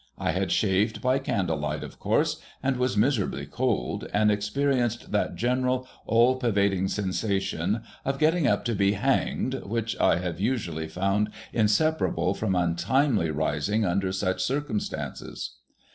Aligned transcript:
I 0.17 0.31
had 0.31 0.51
shaved 0.51 0.99
by 0.99 1.19
candle 1.19 1.57
light, 1.59 1.83
of 1.83 1.99
course, 1.99 2.41
"and 2.63 2.75
was 2.77 2.97
miserably 2.97 3.45
cold, 3.45 4.07
and 4.11 4.31
experienced 4.31 5.11
that 5.11 5.35
general 5.35 5.87
all 6.07 6.37
pervading 6.37 6.87
sensation 6.87 7.83
of 8.03 8.17
getting 8.17 8.47
up 8.47 8.65
to 8.65 8.73
be 8.73 8.93
hanged 8.93 9.53
which 9.63 9.95
I 9.99 10.17
have 10.17 10.39
usually 10.39 10.87
found 10.87 11.29
inseparable 11.53 12.33
from 12.33 12.55
untimely 12.55 13.29
rising 13.29 13.85
under 13.85 14.11
such 14.11 14.41
circumstances. 14.41 15.57